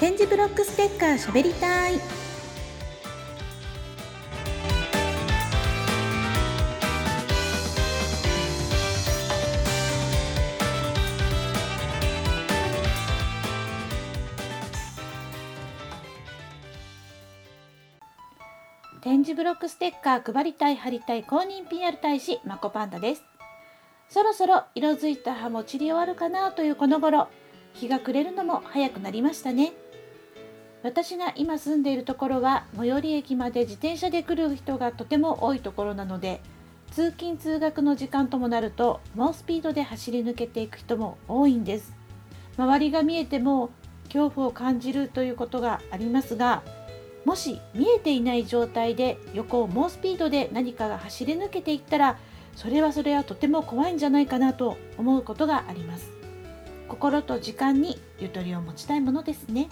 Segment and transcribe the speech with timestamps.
[0.00, 1.98] 点字ブロックステッカーしゃべりたい。
[19.00, 23.24] 点字ブロックステッカー配りたい貼りたい公認 PR 大使まこパンダです。
[24.08, 27.26] そろそろ色づいた葉も散り終わるかなというこの頃。
[27.74, 29.72] 日が暮れるのも早くなりましたね。
[30.82, 36.40] 私が今住んでいるところは最寄り駅まで自転車で来る人がとても多いところなので
[36.92, 41.92] 通勤通学の時間ともなると猛スピードで走り抜けていく人も多いんです。
[42.56, 43.70] 周りが見えても
[44.06, 46.62] 恐怖を感じるということがありますが
[47.24, 52.18] もし見えていない状態で横を猛スピードで何かが走り抜けていったら
[52.56, 56.10] それはそれはとても怖いんじゃないかなと思うことがあります。
[56.88, 59.68] 心と時間にゆとりを持ちたいものですね。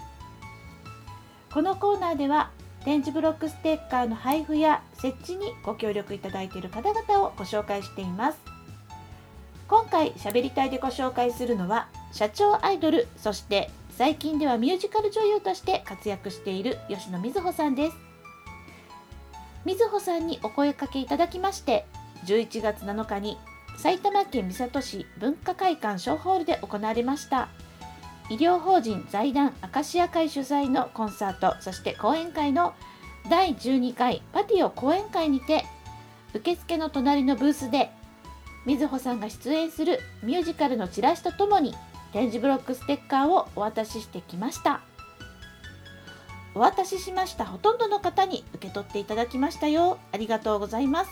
[1.57, 2.51] このコーナーでは
[2.85, 8.39] 点字ブロックステッカーの配布や設置にご協力いただいている方々をご紹介しています。
[9.67, 17.97] 今回しゃべりたいでご紹介するのは社長アイドルそして最近ではミュージカル女優として活躍している吉野瑞穂さんです。
[19.65, 21.87] 瑞穂さんにお声かけいただきまして
[22.27, 23.39] 11月7日に
[23.79, 27.49] 埼玉県三郷市文化会館小ホールで行われました。
[28.29, 32.75] 医療法人財団アカシア会主催のコンサートそして講演会の
[33.31, 35.65] 第12回パティオ講演会にて
[36.35, 37.91] 受付の隣のブースで
[38.67, 41.75] みずほさんが出演するミュージカルのチラシとともに
[42.13, 44.81] 点字ブロックステッカーをお渡ししてきました。
[46.55, 47.45] お渡ししました。
[47.45, 49.99] ほとんどの方に受け取っていただきましたよ。
[50.13, 51.11] ありがとうございます。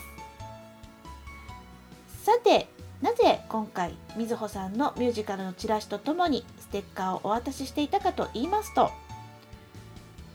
[2.23, 2.67] さて
[3.01, 8.91] なぜ今回みずほさんのミュージカルのチラシとともにステッカーをお渡ししていたかと言いますと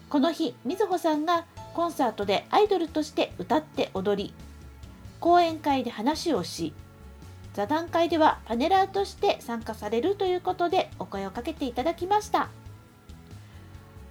[0.08, 4.34] この日みずほさんがコンサートでアイドルとして歌って踊り
[5.20, 6.72] 講演会で話をし
[7.54, 12.48] 座談会ではパネラーとして参加されるということでお声をかけていただきました。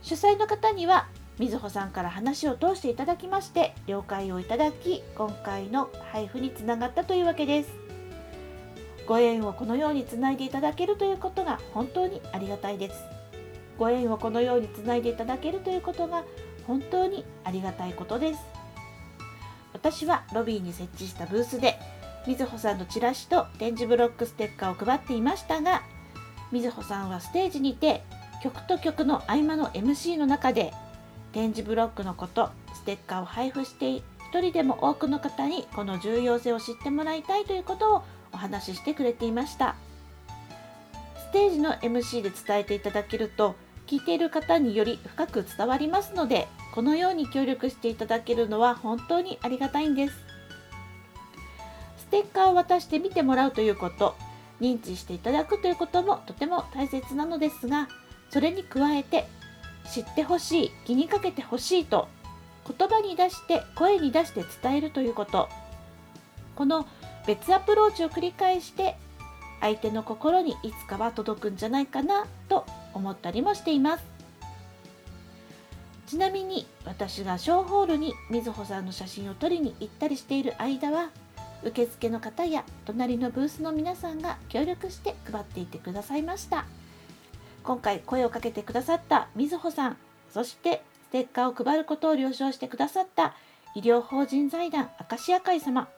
[0.02, 1.08] 主催の方には
[1.38, 7.89] みずほさんから話を通していただきまして了解をいただき今回の配布につながったというわけです。
[9.10, 13.04] ご縁をこのようにつないでいただけるということが本当にありがたいです。
[13.80, 16.24] ご縁をこのようにつないでいただけるということが
[16.68, 18.40] 本当にありがたいことです。
[19.74, 21.80] 私はロビーに設置したブースで
[22.28, 25.82] みずほさんのチラシと点字ブロックステッカーを配っていましたが
[26.52, 28.04] みずほさんはステージにて
[28.44, 30.72] 曲と曲の合間の MC の中で
[31.32, 34.04] 点字ブロックのことステッカーを配布して一
[34.34, 38.04] 人でも多くの方にこの重要性を知ってもらいたいということを
[38.34, 39.76] お話ししてくれていました。
[41.30, 50.16] ステージの MC で伝えていただけると聞いている方により深く伝わりますのでこのように協力していただけるのは本当にありがたいんです。
[51.98, 54.16] ステッカーを渡して見てもらうということ
[54.60, 57.88] 認知していただくということもとても大切なのですが
[58.32, 59.28] それに加えて
[59.92, 62.08] 知ってほしい気にかけてほしいと
[62.78, 65.50] 言葉に出して声に出して伝えるということ。
[66.56, 66.86] この
[67.26, 68.96] 別アプローチを繰り返して
[69.62, 74.04] 相手の心にいつかは届くんじゃないかなと思ったりもしています。
[76.08, 81.12] ちなみに私がショーホールにみずほさんの写真を撮りに行ったりしている間は
[81.64, 86.66] 受付の方や隣のブースの皆さんが協力して配っていてくださいました。
[87.64, 89.98] 今回声をかけてくださったみずほさん
[90.34, 93.36] そしてステッカーを配ることを了承してくださった
[93.76, 95.90] 医療法人財団アカシア会様。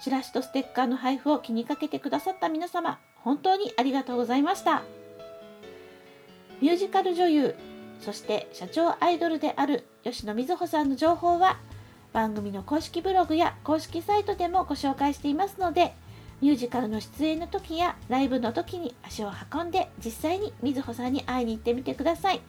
[0.00, 4.82] チラシとステッカーの配布を気にかけてくださった皆様本当にありがとうございました。
[6.60, 7.54] ミュージカル女優
[8.00, 11.58] そして社長アイドルである吉野瑞穂さんの情報は
[12.12, 15.94] 番組の公式ブログや公式サイトでもご紹介していますので
[16.40, 22.40] ミュージカルの出演の時やライブの時に足を運んで実際に瑞穂さんに会いに行ってみてください。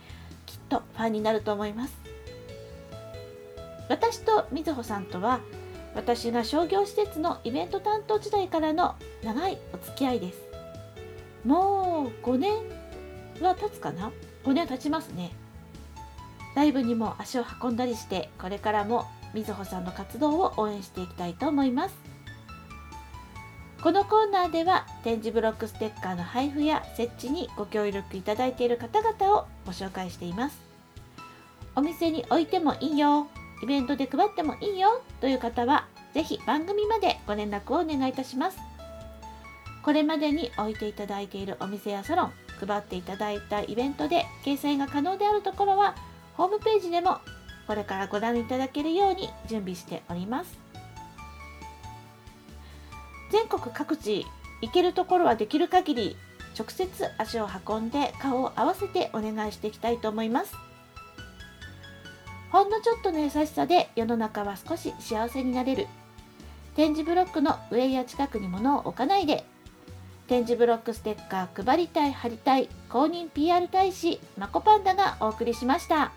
[0.45, 1.95] きっとファンになると思います。
[3.89, 5.39] 私と瑞穂さんとは
[5.95, 10.39] 私が商業施設のイベント担当時代からの長いお付き合いです。
[11.45, 12.53] もう5年
[13.41, 14.11] は経つかな
[14.43, 15.31] ？5年経ちますね。
[16.55, 21.95] ライブにも足を運んだりしてこれからもみずほさんの活動を応援していきたいと思います。
[23.81, 30.57] このコーナーでは点字ブロックステッカーの配布や設置にご協力いただいている方々をご紹介しています。
[31.75, 33.27] お店に置いてもいいよ。
[33.61, 38.57] イベントで配ってもいいよという方は、ぜひ番組までご連絡をお願いいたします。
[39.85, 45.95] これまでに置いていただいているお店やサロン配っていただいたイベントで掲載が可能であるところは
[46.33, 47.19] ホームページでも
[47.67, 50.57] これからご覧いただけるように準備しております
[53.31, 54.25] 全国各地
[54.61, 56.17] 行けるところはできる限り
[56.57, 60.55] 直接足を運んで顔を合わせてお願いしていきたいと思います
[62.55, 65.87] ほんのちょっとの優しさで世の中は少し幸せになれる
[66.77, 69.43] 点字ブロックの上や近くに物を置かないで
[70.27, 76.13] 点字ブロックステッカー配りたい貼りたい公認 PR 大使まこパンダがお送りしました。